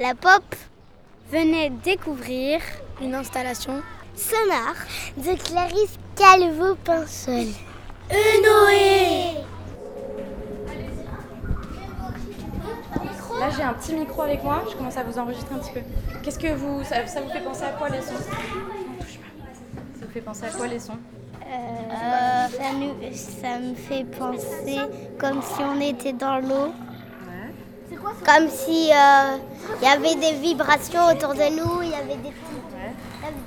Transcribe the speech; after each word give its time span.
La 0.00 0.14
pop 0.14 0.42
Venez 1.30 1.70
découvrir 1.70 2.60
une 3.02 3.14
installation 3.14 3.82
sonore 4.16 4.74
de 5.18 5.34
Clarisse 5.36 5.98
Calvo-Pinsol. 6.16 7.46
Noé 8.10 9.34
Là, 13.38 13.50
j'ai 13.56 13.62
un 13.62 13.74
petit 13.74 13.94
micro 13.94 14.22
avec 14.22 14.42
moi. 14.42 14.64
Je 14.70 14.74
commence 14.76 14.96
à 14.96 15.04
vous 15.04 15.16
enregistrer 15.18 15.54
un 15.54 15.58
petit 15.58 15.72
peu. 15.72 15.80
Qu'est-ce 16.22 16.38
que 16.38 16.52
vous. 16.54 16.82
Ça, 16.82 17.06
ça 17.06 17.20
vous 17.20 17.30
fait 17.30 17.40
penser 17.40 17.64
à 17.64 17.70
quoi 17.72 17.88
les 17.90 18.00
sons? 18.00 18.14
Ça 18.16 20.06
vous 20.06 20.10
fait 20.12 20.20
penser 20.22 20.44
à 20.46 20.50
quoi 20.50 20.66
les 20.66 20.80
sons? 20.80 20.98
Euh, 21.46 22.48
ça, 22.50 22.72
nous- 22.74 22.96
ça 23.12 23.58
me 23.60 23.74
fait 23.74 24.04
penser 24.04 24.80
comme 25.18 25.40
si 25.42 25.60
on 25.62 25.80
était 25.80 26.12
dans 26.14 26.38
l'eau. 26.40 26.72
Comme 27.90 28.48
si 28.50 28.90
euh, 28.92 29.36
il 29.80 29.84
y 29.84 29.90
avait 29.90 30.14
des 30.14 30.38
vibrations 30.38 31.06
autour 31.06 31.34
de 31.34 31.56
nous, 31.56 31.82
il 31.82 31.90
y 31.90 31.94
avait 31.94 32.16
des 32.16 32.30
petits, 32.30 32.58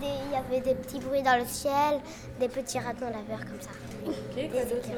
il 0.02 0.31
y 0.31 0.36
avait 0.36 0.62
des, 0.62 0.76
petits 0.76 1.00
bruits 1.00 1.22
dans 1.22 1.38
le 1.38 1.45
ciel, 1.45 2.00
des 2.40 2.48
petits 2.48 2.80
ratons 2.80 3.05
laveurs 3.05 3.45
comme 3.45 3.62
ça. 3.62 3.70
Ok, 4.05 4.52
quoi 4.52 4.62
d'autre 4.62 4.90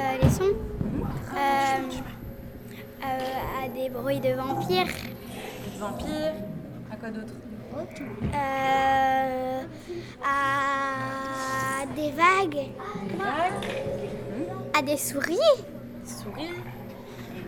euh, 0.00 0.16
les 0.22 0.30
sons 0.30 0.56
Euh, 1.36 2.00
euh, 3.04 3.64
à 3.64 3.68
des 3.68 3.88
bruits 3.90 4.20
de 4.20 4.32
vampires, 4.34 4.86
Des 4.86 5.78
vampires. 5.78 6.34
À 6.90 6.96
quoi 6.96 7.10
d'autre 7.10 7.34
euh, 8.34 9.62
à 10.24 11.86
des 11.94 12.10
vagues, 12.10 12.50
Des 12.50 13.16
vagues. 13.16 13.68
À 14.76 14.82
des 14.82 14.96
souris, 14.96 15.36
Des 16.02 16.10
souris 16.10 16.54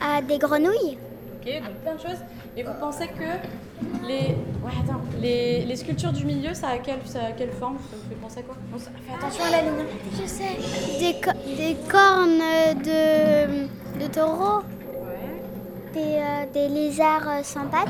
à 0.01 0.21
des 0.23 0.39
grenouilles. 0.39 0.99
Ok, 1.41 1.47
donc 1.47 1.75
plein 1.83 1.95
de 1.95 2.01
choses. 2.01 2.21
Et 2.57 2.63
vous 2.63 2.73
pensez 2.81 3.07
que 3.09 4.07
les. 4.07 4.35
Ouais, 4.63 4.73
attends. 4.83 5.01
Les, 5.21 5.65
les 5.65 5.77
sculptures 5.77 6.13
du 6.13 6.25
milieu, 6.25 6.53
ça 6.55 6.69
a 6.69 6.79
quelle, 6.79 6.99
ça 7.05 7.21
a 7.29 7.33
quelle 7.33 7.53
forme? 7.53 7.77
Ça 7.91 7.97
vous 7.97 8.09
fait 8.09 8.21
penser 8.21 8.39
à 8.41 8.43
quoi? 8.43 8.57
Bon, 8.71 8.79
ça- 8.79 8.91
Fais 9.07 9.15
attention 9.15 9.45
à 9.45 9.51
la 9.51 9.63
ligne. 9.63 9.87
Je 10.21 10.27
sais. 10.27 10.57
Des, 10.99 11.21
co- 11.21 11.57
des 11.57 11.77
cornes 11.89 12.43
de, 12.83 14.03
de 14.03 14.07
taureau, 14.13 14.63
Ouais. 15.03 15.93
des, 15.95 16.17
euh, 16.17 16.53
des 16.53 16.69
lézards 16.69 17.45
sans 17.45 17.67
pattes. 17.67 17.89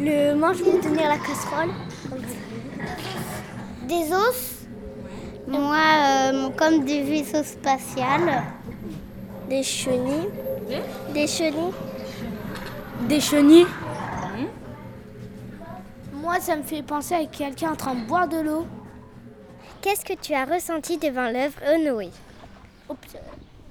Le 0.00 0.34
manche 0.34 0.58
pour 0.62 0.80
tenir 0.80 1.08
la 1.08 1.18
casserole. 1.18 1.70
Des 3.88 4.12
os 4.12 4.66
Moi, 5.46 5.76
euh, 5.76 6.48
comme 6.56 6.84
des 6.84 7.02
vaisseaux 7.02 7.44
spatials. 7.44 8.42
Des 9.52 9.62
chenilles. 9.62 10.30
Des 11.12 11.26
chenilles. 11.26 11.74
Des 13.02 13.20
chenilles? 13.20 13.66
Moi, 16.10 16.40
ça 16.40 16.56
me 16.56 16.62
fait 16.62 16.82
penser 16.82 17.12
à 17.12 17.26
quelqu'un 17.26 17.72
en 17.72 17.76
train 17.76 17.94
de 17.94 18.06
boire 18.06 18.26
de 18.26 18.38
l'eau. 18.38 18.66
Qu'est-ce 19.82 20.06
que 20.06 20.14
tu 20.14 20.32
as 20.32 20.46
ressenti 20.46 20.96
devant 20.96 21.30
l'œuvre 21.30 21.60
Noé? 21.84 22.08
Oups, 22.88 23.16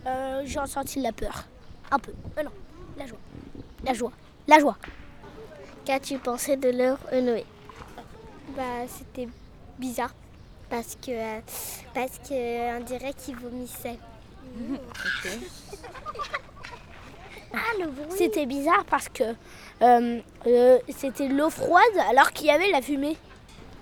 euh, 0.05 0.43
j'ai 0.45 0.59
ressenti 0.59 0.99
de 0.99 1.03
la 1.03 1.13
peur. 1.13 1.45
Un 1.89 1.97
peu. 1.97 2.13
Euh, 2.37 2.43
non, 2.43 2.51
la 2.95 3.07
joie. 3.07 3.19
La 3.83 3.93
joie. 3.95 4.11
La 4.47 4.59
joie. 4.59 4.77
Qu'as-tu 5.83 6.19
pensé 6.19 6.57
de 6.57 6.69
l'heure 6.69 6.99
Noé? 7.11 7.43
Bah, 8.55 8.85
c'était 8.87 9.27
bizarre 9.79 10.13
parce 10.69 10.95
que 10.95 11.09
euh, 11.09 11.39
parce 11.95 12.19
que 12.19 12.33
euh, 12.33 12.77
on 12.79 12.83
dirait 12.83 13.13
qu'il 13.13 13.35
vomissait. 13.35 13.97
C'était 18.09 18.45
bizarre 18.45 18.85
parce 18.89 19.09
que 19.09 19.23
euh, 19.81 20.19
euh, 20.47 20.77
c'était 20.95 21.27
l'eau 21.27 21.49
froide 21.49 21.97
alors 22.09 22.31
qu'il 22.31 22.47
y 22.47 22.51
avait 22.51 22.71
la 22.71 22.81
fumée. 22.81 23.17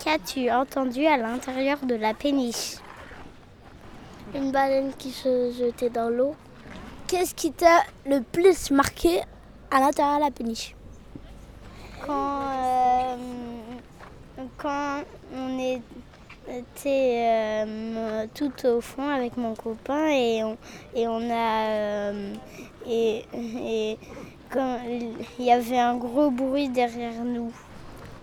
Qu'as-tu 0.04 0.50
entendu 0.50 1.06
à 1.06 1.18
l'intérieur 1.18 1.80
de 1.84 1.96
la 1.96 2.14
péniche? 2.14 2.76
Une 4.34 4.52
baleine 4.52 4.94
qui 4.98 5.12
se 5.12 5.52
jetait 5.58 5.90
dans 5.90 6.10
l'eau. 6.10 6.36
Qu'est-ce 7.08 7.36
qui 7.36 7.52
t'a 7.52 7.82
le 8.06 8.22
plus 8.22 8.72
marqué 8.72 9.22
à 9.72 9.80
l'intérieur 9.80 10.18
de 10.20 10.24
la 10.26 10.32
péniche? 10.32 10.76
Quand 12.06 12.40
euh, 12.54 13.16
quand 14.58 15.02
on 15.36 15.60
est- 15.60 15.82
était 16.50 17.64
euh, 17.66 18.26
tout 18.34 18.52
au 18.66 18.82
fond 18.82 19.08
avec 19.08 19.38
mon 19.38 19.54
copain 19.56 20.10
et 20.10 20.44
on, 20.44 20.58
et 20.96 21.08
on 21.08 21.30
a 21.30 21.66
euh, 21.68 22.34
et, 22.88 23.26
et 23.36 23.98
il 25.38 25.46
y 25.46 25.52
avait 25.52 25.78
un 25.78 25.96
gros 25.96 26.32
bruit 26.32 26.70
derrière 26.70 27.24
nous. 27.24 27.52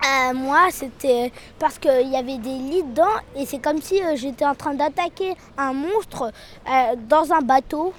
Euh, 0.04 0.34
Moi, 0.34 0.68
c'était 0.70 1.32
parce 1.58 1.78
qu'il 1.78 2.08
y 2.08 2.16
avait 2.16 2.38
des 2.38 2.58
lits 2.58 2.82
dedans 2.82 3.16
et 3.36 3.46
c'est 3.46 3.58
comme 3.58 3.80
si 3.80 4.02
euh, 4.02 4.16
j'étais 4.16 4.44
en 4.44 4.54
train 4.54 4.74
d'attaquer 4.74 5.34
un 5.56 5.72
monstre 5.72 6.32
dans 7.08 7.32
un 7.32 7.40
bateau. 7.40 7.92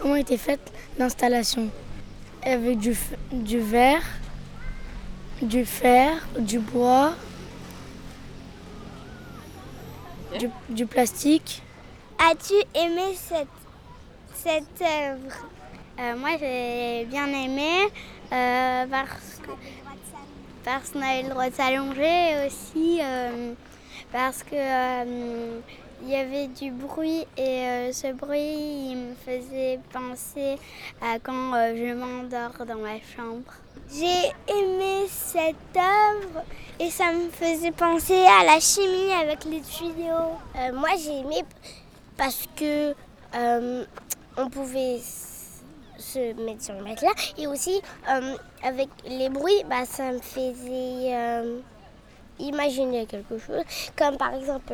Comment 0.00 0.16
était 0.16 0.36
faite 0.36 0.72
l'installation? 0.98 1.68
Avec 2.42 2.78
du, 2.78 2.96
du 3.32 3.58
verre, 3.58 4.04
du 5.42 5.64
fer, 5.64 6.26
du 6.38 6.60
bois, 6.60 7.12
du, 10.38 10.50
du 10.68 10.86
plastique. 10.86 11.62
As-tu 12.18 12.54
aimé 12.74 13.14
cette, 13.14 13.46
cette 14.34 14.82
œuvre? 14.82 15.36
Euh, 16.00 16.16
moi 16.16 16.30
j'ai 16.38 17.04
bien 17.06 17.26
aimé 17.26 17.88
euh, 18.32 18.86
parce 18.88 19.40
que 19.42 19.50
parce 20.64 20.90
qu'on 20.90 21.02
avait 21.02 21.22
le 21.22 21.30
droit 21.30 21.48
de 21.50 21.54
s'allonger 21.54 22.46
aussi 22.46 23.00
euh, 23.02 23.52
parce 24.12 24.44
que 24.44 24.54
il 26.02 26.10
y 26.10 26.16
avait 26.16 26.46
du 26.46 26.70
bruit 26.70 27.26
et 27.36 27.66
euh, 27.66 27.92
ce 27.92 28.12
bruit 28.12 28.90
il 28.90 28.96
me 28.96 29.14
faisait 29.14 29.80
penser 29.92 30.58
à 31.00 31.18
quand 31.18 31.54
euh, 31.54 31.74
je 31.76 31.94
m'endors 31.94 32.64
dans 32.66 32.78
ma 32.78 33.00
chambre. 33.16 33.52
J'ai 33.92 34.28
aimé 34.52 35.06
cette 35.08 35.56
œuvre 35.76 36.44
et 36.78 36.90
ça 36.90 37.12
me 37.12 37.30
faisait 37.30 37.72
penser 37.72 38.24
à 38.40 38.44
la 38.44 38.60
chimie 38.60 39.12
avec 39.12 39.44
les 39.44 39.60
tuyaux. 39.60 40.36
Euh, 40.56 40.72
moi 40.72 40.90
j'ai 40.98 41.18
aimé 41.18 41.42
parce 42.16 42.48
que 42.56 42.94
on 44.36 44.48
pouvait 44.50 45.00
se 45.98 46.32
mettre 46.44 46.62
sur 46.62 46.74
le 46.74 46.84
matelas 46.84 47.10
et 47.36 47.46
aussi 47.46 47.82
avec 48.62 48.88
les 49.06 49.28
bruits, 49.28 49.64
bah, 49.68 49.84
ça 49.84 50.12
me 50.12 50.18
faisait 50.20 51.44
imaginer 52.38 53.04
quelque 53.06 53.38
chose. 53.38 53.62
Comme 53.96 54.16
par 54.16 54.34
exemple, 54.34 54.72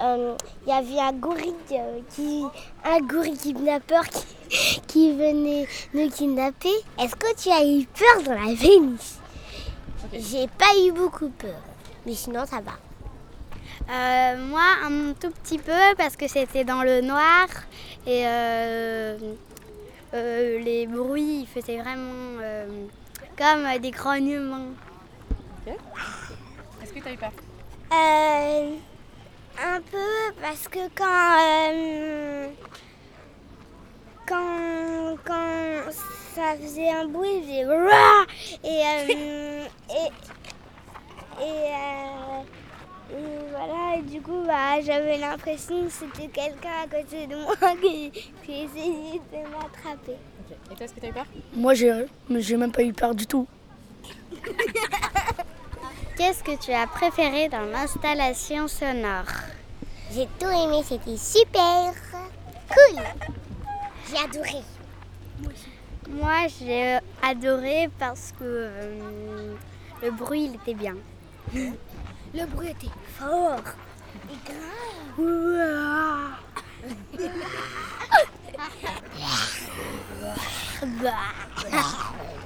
il 0.00 0.68
y 0.68 0.72
avait 0.72 0.98
un 0.98 1.12
gorille 1.12 1.54
euh, 1.72 2.00
qui, 2.14 2.44
un 2.84 3.00
gorille 3.00 3.36
kidnappeur 3.36 4.04
qui, 4.08 4.80
qui 4.86 5.12
venait 5.12 5.66
nous 5.94 6.10
kidnapper. 6.10 6.68
Est-ce 6.98 7.16
que 7.16 7.34
tu 7.36 7.50
as 7.50 7.64
eu 7.64 7.86
peur 7.86 8.22
dans 8.24 8.40
la 8.40 8.54
Vénice 8.54 9.18
J'ai 10.12 10.48
pas 10.48 10.72
eu 10.86 10.92
beaucoup 10.92 11.28
peur, 11.28 11.60
mais 12.06 12.14
sinon 12.14 12.44
ça 12.46 12.60
va. 12.60 12.72
Euh, 13.90 14.46
moi, 14.46 14.62
un 14.84 15.14
tout 15.14 15.30
petit 15.30 15.58
peu 15.58 15.72
parce 15.96 16.16
que 16.16 16.28
c'était 16.28 16.64
dans 16.64 16.82
le 16.82 17.00
noir 17.00 17.48
et 18.06 18.22
euh, 18.24 19.18
euh, 20.14 20.58
les 20.60 20.86
bruits 20.86 21.40
ils 21.42 21.46
faisaient 21.46 21.78
vraiment 21.78 22.38
euh, 22.40 22.86
comme 23.36 23.80
des 23.80 23.90
grognements. 23.90 24.68
Est-ce 26.82 26.92
que 26.92 27.00
tu 27.00 27.08
as 27.08 27.12
eu 27.12 27.16
peur? 27.16 27.32
Euh, 27.92 28.76
un 29.62 29.80
peu 29.80 30.32
parce 30.40 30.68
que 30.68 30.88
quand 30.94 31.36
euh, 31.72 32.48
quand 34.26 35.16
quand 35.24 35.92
ça 36.34 36.56
faisait 36.60 36.88
un 36.88 37.06
bruit, 37.06 37.28
il 37.36 37.42
faisait 37.42 37.64
Rah 37.66 38.24
et 38.64 38.82
euh, 38.86 39.64
et 39.90 40.08
et, 41.42 41.44
euh, 41.44 42.42
et 43.12 43.50
voilà 43.50 43.96
et 43.98 44.02
du 44.02 44.20
coup 44.20 44.42
bah, 44.46 44.80
j'avais 44.82 45.18
l'impression 45.18 45.84
que 45.84 45.90
c'était 45.90 46.28
quelqu'un 46.28 46.70
à 46.84 46.86
côté 46.86 47.26
de 47.26 47.36
moi 47.36 47.54
qui, 47.82 48.10
qui 48.44 48.52
essayait 48.52 49.20
de 49.32 49.48
m'attraper. 49.50 50.16
Et 50.70 50.74
toi, 50.74 50.84
est-ce 50.84 50.94
que 50.94 51.00
tu 51.00 51.06
as 51.06 51.10
eu 51.10 51.12
peur? 51.12 51.26
Moi, 51.54 51.74
j'ai 51.74 52.06
j'ai 52.36 52.56
même 52.56 52.72
pas 52.72 52.82
eu 52.82 52.92
peur 52.92 53.14
du 53.14 53.26
tout. 53.26 53.46
Qu'est-ce 56.20 56.44
que 56.44 56.54
tu 56.62 56.70
as 56.70 56.86
préféré 56.86 57.48
dans 57.48 57.62
l'installation 57.62 58.68
sonore 58.68 59.24
J'ai 60.12 60.28
tout 60.38 60.50
aimé, 60.50 60.82
c'était 60.84 61.16
super 61.16 61.94
cool. 62.68 63.00
J'ai 64.06 64.18
adoré. 64.18 64.62
Moi, 66.10 66.46
j'ai 66.60 66.98
adoré 67.22 67.88
parce 67.98 68.32
que 68.38 68.44
euh, 68.44 69.54
le 70.02 70.10
bruit 70.10 70.44
il 70.44 70.56
était 70.56 70.74
bien. 70.74 70.96
Le 71.54 72.44
bruit 72.44 72.68
était 72.68 72.92
fort 73.18 73.62
et 74.30 74.36
grave. 74.44 75.24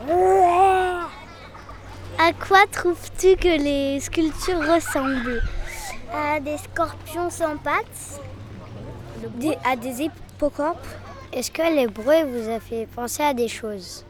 À 2.19 2.33
quoi 2.33 2.65
trouves-tu 2.71 3.37
que 3.37 3.49
les 3.63 4.01
sculptures 4.01 4.61
ressemblent? 4.61 5.43
À 6.13 6.39
des 6.41 6.57
scorpions 6.59 7.29
sans 7.31 7.57
pattes. 7.57 8.21
à 9.65 9.77
des 9.77 10.03
hippocampes. 10.03 10.87
Est-ce 11.33 11.51
que 11.51 11.63
les 11.63 11.89
bruits 11.89 12.23
vous 12.25 12.49
a 12.49 12.61
fait 12.61 12.87
penser 12.95 13.23
à 13.23 13.35
des 13.35 13.49
choses? 13.49 14.05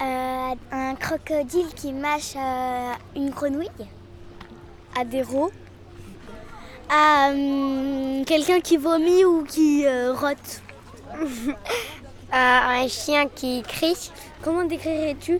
Euh, 0.00 0.54
Un 0.72 0.94
crocodile 0.94 1.68
qui 1.76 1.92
mâche 1.92 2.34
euh, 2.36 2.92
une 3.14 3.30
grenouille 3.30 3.68
À 4.98 5.04
des 5.04 5.22
rots. 5.22 5.52
À 6.88 7.28
hum, 7.30 8.24
quelqu'un 8.24 8.60
qui 8.60 8.76
vomit 8.78 9.24
ou 9.24 9.44
qui 9.44 9.86
euh, 9.86 10.14
rote? 10.14 10.62
À 12.36 12.80
un 12.80 12.88
chien 12.88 13.28
qui 13.28 13.62
crie 13.62 14.10
Comment 14.42 14.64
décrirais-tu 14.64 15.38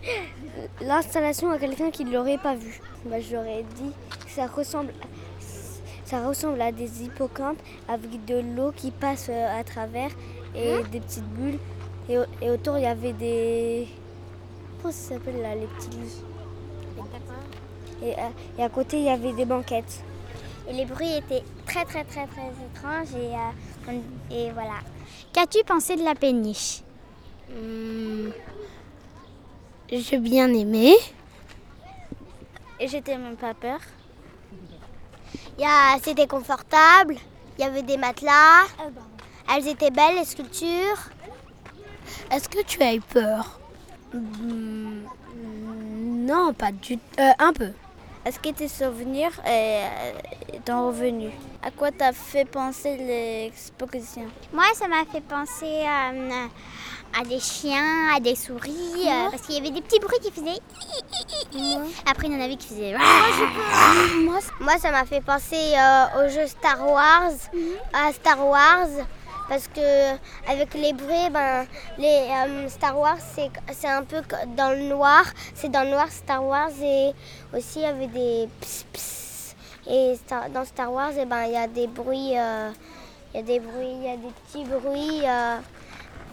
l'installation 0.81 1.51
à 1.51 1.57
quelqu'un 1.59 1.91
qui 1.91 2.05
ne 2.05 2.13
l'aurait 2.13 2.37
pas 2.37 2.55
vu 2.55 2.79
bah, 3.05 3.19
J'aurais 3.19 3.63
dit 3.75 3.91
que 4.23 4.31
ça 4.31 4.47
ressemble, 4.47 4.93
ça 6.05 6.25
ressemble 6.25 6.61
à 6.61 6.71
des 6.71 7.03
hippocampes 7.03 7.59
avec 7.89 8.23
de 8.23 8.39
l'eau 8.55 8.71
qui 8.73 8.91
passe 8.91 9.27
euh, 9.29 9.59
à 9.59 9.63
travers 9.65 10.09
et 10.55 10.83
des 10.89 11.01
petites 11.01 11.27
bulles. 11.27 11.59
Et, 12.07 12.17
au- 12.17 12.25
et 12.41 12.49
autour, 12.49 12.77
il 12.77 12.83
y 12.83 12.87
avait 12.87 13.11
des... 13.13 13.89
Comment 14.81 14.93
ça 14.93 15.15
s'appelle 15.15 15.41
là, 15.41 15.53
les 15.53 15.67
petits 15.67 15.89
lits? 15.89 16.21
Et, 18.03 18.13
euh, 18.13 18.29
et 18.57 18.63
à 18.63 18.69
côté, 18.69 18.99
il 18.99 19.03
y 19.03 19.09
avait 19.09 19.33
des 19.33 19.45
banquettes. 19.45 20.01
Et 20.69 20.73
les 20.73 20.85
bruits 20.85 21.11
étaient 21.17 21.43
très 21.65 21.83
très 21.83 22.05
très 22.05 22.25
très 22.27 22.51
étranges 22.71 23.13
et, 23.15 23.33
euh, 23.35 23.91
on- 23.91 24.33
et 24.33 24.51
voilà. 24.51 24.79
Qu'as-tu 25.33 25.59
pensé 25.65 25.97
de 25.97 26.03
la 26.03 26.15
péniche? 26.15 26.81
Hmm. 27.49 28.29
J'ai 29.91 30.17
bien 30.17 30.51
aimé. 30.53 30.95
Et 32.79 32.87
j'étais 32.87 33.17
même 33.17 33.37
pas 33.37 33.53
peur. 33.53 33.79
C'était 36.03 36.27
confortable, 36.27 37.15
il 37.57 37.61
y 37.61 37.67
avait 37.67 37.81
des 37.81 37.97
matelas, 37.97 38.63
elles 39.51 39.67
étaient 39.67 39.89
belles 39.89 40.15
les 40.17 40.25
sculptures. 40.25 41.09
Est-ce 42.31 42.47
que 42.47 42.61
tu 42.63 42.81
as 42.83 42.93
eu 42.93 43.01
peur? 43.01 43.59
Hmm, 44.13 45.03
Non, 46.27 46.53
pas 46.53 46.71
du 46.71 46.97
tout. 46.97 47.21
un 47.39 47.53
peu. 47.53 47.71
Est-ce 48.25 48.39
que 48.39 48.49
tes 48.49 48.67
souvenirs 48.67 49.31
euh, 49.47 49.87
t'ont 50.65 50.87
revenu. 50.87 51.29
À 51.61 51.69
quoi 51.69 51.91
t'as 51.91 52.11
fait 52.11 52.45
penser 52.45 52.97
l'exposition? 52.97 54.23
Moi, 54.51 54.63
ça 54.73 54.87
m'a 54.87 55.05
fait 55.05 55.21
penser 55.21 55.83
euh, 55.85 56.47
à 57.19 57.23
des 57.23 57.39
chiens, 57.39 58.15
à 58.15 58.19
des 58.19 58.35
souris, 58.35 59.05
euh, 59.05 59.29
parce 59.29 59.43
qu'il 59.43 59.55
y 59.55 59.59
avait 59.59 59.69
des 59.69 59.81
petits 59.81 59.99
bruits 59.99 60.17
qui 60.23 60.31
faisaient. 60.31 60.59
Après, 62.09 62.27
il 62.27 62.33
y 62.33 62.35
en 62.35 62.41
avait 62.43 62.55
qui 62.55 62.67
faisaient. 62.67 62.95
Moi, 64.59 64.77
ça 64.79 64.89
m'a 64.89 65.05
fait 65.05 65.21
penser 65.21 65.73
euh, 65.77 66.25
au 66.25 66.29
jeu 66.29 66.47
Star 66.47 66.83
Wars, 66.89 67.31
à 67.93 68.11
Star 68.11 68.43
Wars, 68.47 68.89
parce 69.47 69.67
que 69.67 70.11
avec 70.51 70.73
les 70.73 70.93
bruits, 70.93 71.29
ben, 71.31 71.65
les 71.97 72.27
euh, 72.31 72.69
Star 72.69 72.97
Wars, 72.97 73.17
c'est 73.71 73.87
un 73.87 74.03
peu 74.03 74.21
dans 74.57 74.71
le 74.71 74.83
noir, 74.89 75.23
c'est 75.53 75.69
dans 75.69 75.83
le 75.83 75.89
noir 75.91 76.07
Star 76.11 76.43
Wars 76.43 76.69
et 76.81 77.13
aussi 77.55 77.79
il 77.79 77.81
y 77.83 77.85
avait 77.85 78.07
des 78.07 78.49
ps 78.61 78.85
ps. 78.93 79.55
Et 79.87 80.15
dans 80.53 80.65
Star 80.65 80.91
Wars, 80.91 81.11
eh 81.17 81.25
ben, 81.25 81.43
il 81.45 81.51
y 81.53 81.57
a 81.57 81.67
des 81.67 81.85
bruits, 81.87 82.37
euh, 82.37 82.71
il 83.33 83.37
y 83.37 83.39
a 83.39 83.43
des 83.43 83.59
bruits, 83.59 83.91
il 83.99 84.03
y 84.03 84.09
a 84.09 84.17
des 84.17 84.31
petits 84.47 84.63
bruits. 84.63 85.21
euh, 85.25 85.57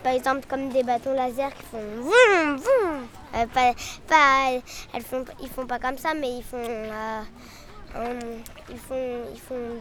par 0.03 0.12
exemple 0.15 0.47
comme 0.49 0.69
des 0.70 0.82
bâtons 0.82 1.12
laser 1.12 1.55
qui 1.55 1.62
font 1.62 1.79
vroom, 2.00 2.56
vroom. 2.56 3.06
Pas, 3.55 3.73
pas- 4.08 5.00
font, 5.00 5.25
ils 5.41 5.49
font 5.49 5.67
pas 5.67 5.79
comme 5.79 5.97
ça, 5.97 6.12
mais 6.12 6.38
ils 6.38 6.43
font, 6.43 6.56
euh, 6.58 7.23
ils 8.69 8.79
font, 8.79 9.20
ils 9.32 9.41
font. 9.41 9.81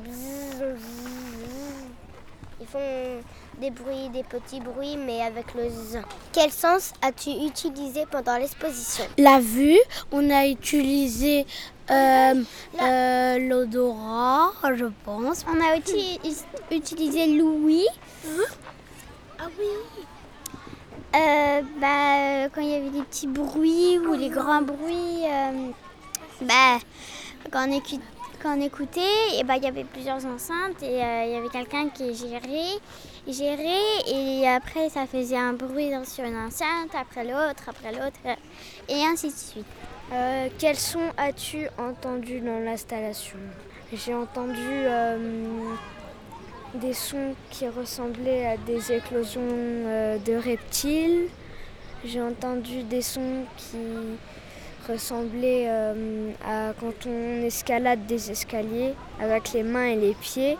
Ils 2.61 2.67
font 2.67 3.21
des 3.59 3.71
bruits, 3.71 4.09
des 4.13 4.23
petits 4.23 4.59
bruits, 4.59 4.95
mais 4.97 5.21
avec 5.21 5.53
le 5.55 5.67
z. 5.69 5.97
Quel 6.31 6.51
sens 6.51 6.93
as-tu 7.01 7.31
utilisé 7.31 8.05
pendant 8.09 8.37
l'exposition 8.37 9.03
La 9.17 9.39
vue, 9.39 9.79
on 10.11 10.29
a 10.29 10.47
utilisé 10.47 11.45
euh, 11.89 12.43
euh, 12.81 13.37
l'odorat, 13.39 14.51
je 14.75 14.85
pense. 15.03 15.43
On 15.49 15.59
a 15.59 15.77
aussi 15.77 16.19
utilisé 16.71 17.27
l'ouïe. 17.37 17.87
Ah 19.39 19.47
oui 19.59 19.65
Euh, 21.13 21.61
bah, 21.81 22.47
quand 22.53 22.61
il 22.61 22.69
y 22.69 22.75
avait 22.75 22.89
des 22.89 23.01
petits 23.03 23.27
bruits 23.27 23.99
ou 23.99 24.13
les 24.13 24.29
grands 24.29 24.61
bruits, 24.61 25.25
euh, 25.25 25.69
bah, 26.43 26.77
quand, 27.51 27.67
on 27.67 27.71
écu- 27.77 27.99
quand 28.41 28.57
on 28.57 28.61
écoutait, 28.61 29.37
et 29.37 29.43
bah, 29.43 29.55
il 29.57 29.63
y 29.63 29.67
avait 29.67 29.83
plusieurs 29.83 30.25
enceintes 30.25 30.81
et 30.81 31.03
euh, 31.03 31.23
il 31.25 31.31
y 31.31 31.35
avait 31.35 31.49
quelqu'un 31.49 31.89
qui 31.89 32.13
gérait, 32.15 32.79
gérait 33.27 34.01
et 34.07 34.47
après 34.47 34.89
ça 34.89 35.05
faisait 35.05 35.37
un 35.37 35.53
bruit 35.53 35.91
sur 36.05 36.23
une 36.23 36.37
enceinte, 36.37 36.93
après 36.99 37.23
l'autre, 37.23 37.63
après 37.67 37.91
l'autre, 37.91 38.19
euh, 38.25 38.35
et 38.89 39.03
ainsi 39.05 39.27
de 39.27 39.33
suite. 39.33 39.65
Euh, 40.11 40.49
quel 40.57 40.75
son 40.75 41.01
as-tu 41.17 41.67
entendu 41.77 42.39
dans 42.39 42.59
l'installation? 42.59 43.37
J'ai 43.93 44.13
entendu 44.13 44.59
euh, 44.59 45.17
des 46.75 46.93
sons 46.93 47.35
qui 47.49 47.67
ressemblaient 47.67 48.47
à 48.47 48.57
des 48.57 48.91
éclosions 48.91 49.41
de 49.41 50.35
reptiles. 50.35 51.27
J'ai 52.03 52.21
entendu 52.21 52.83
des 52.83 53.01
sons 53.01 53.43
qui 53.57 53.77
ressemblaient 54.87 55.65
euh, 55.67 56.31
à 56.45 56.73
quand 56.79 57.05
on 57.07 57.43
escalade 57.45 58.05
des 58.05 58.31
escaliers 58.31 58.93
avec 59.21 59.53
les 59.53 59.63
mains 59.63 59.85
et 59.87 59.95
les 59.95 60.13
pieds, 60.13 60.57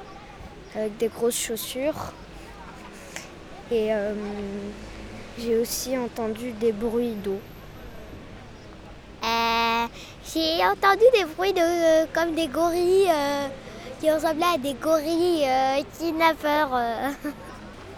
avec 0.76 0.98
des 0.98 1.08
grosses 1.08 1.40
chaussures. 1.40 2.14
Et 3.72 3.94
euh, 3.94 4.14
j'ai 5.40 5.58
aussi 5.58 5.98
entendu 5.98 6.52
des 6.54 6.72
bruits 6.72 7.16
d'eau. 7.24 7.40
Euh, 9.24 9.86
J'ai 10.34 10.66
entendu 10.66 11.04
des 11.14 11.26
bruits 11.26 11.54
de, 11.54 12.06
comme 12.14 12.34
des 12.36 12.48
gorilles 12.48 13.10
qui 14.00 14.10
ressemblaient 14.12 14.56
à 14.56 14.58
des 14.58 14.74
gorilles 14.74 15.48
kidnappeurs. 15.98 16.72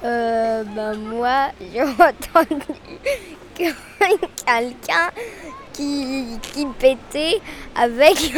ben 0.02 0.94
moi, 0.98 1.48
j'ai 1.74 1.82
entendu 1.82 2.66
que- 3.56 3.74
quelqu'un 4.46 5.10
qui, 5.74 6.40
qui 6.42 6.66
pétait 6.80 7.42
avec 7.76 8.16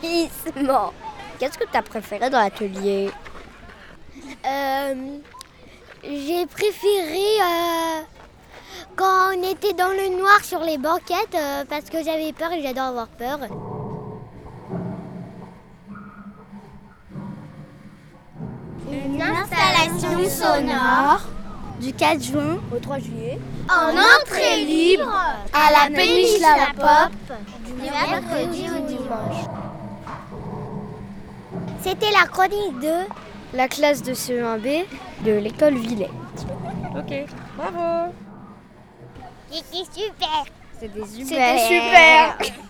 des 0.00 0.28
bruissements. 0.54 0.92
Qu'est-ce 1.38 1.58
que 1.58 1.64
tu 1.70 1.76
as 1.76 1.82
préféré 1.82 2.30
dans 2.30 2.38
l'atelier? 2.38 3.10
Euh, 4.46 4.94
J'ai 6.02 6.46
préféré 6.46 7.40
euh, 7.42 8.02
quand 8.94 9.34
on 9.36 9.42
était 9.42 9.72
dans 9.74 9.88
le 9.90 10.16
noir 10.18 10.42
sur 10.44 10.60
les 10.60 10.78
banquettes 10.78 11.34
euh, 11.34 11.64
parce 11.68 11.90
que 11.90 12.02
j'avais 12.02 12.32
peur 12.32 12.52
et 12.52 12.62
j'adore 12.62 12.84
avoir 12.84 13.08
peur. 13.08 13.38
Une 18.90 19.20
installation 19.20 20.28
sonore 20.30 21.20
Du 21.80 21.92
4 21.92 22.22
juin 22.22 22.58
au 22.74 22.78
3 22.78 22.98
juillet. 22.98 23.38
en 23.68 23.90
entrée 23.90 24.64
libre 24.64 25.12
à 25.52 25.72
la 25.72 25.94
péniche 25.94 26.40
La 26.40 26.72
Pop 26.74 27.12
du 27.66 27.72
mercredi 27.82 28.66
au 28.70 28.86
dimanche. 28.86 29.44
C'était 31.82 32.10
la 32.10 32.26
chronique 32.26 32.80
de 32.80 33.06
La 33.54 33.68
classe 33.68 34.02
de 34.02 34.12
CE1B 34.12 34.84
de 35.24 35.32
l'école 35.32 35.74
Villette. 35.76 36.10
Ok, 36.96 37.26
bravo 37.56 38.12
C'était 39.50 39.84
super. 39.92 40.44
C'était 40.80 41.00
C'était 41.06 41.58
super. 41.68 42.38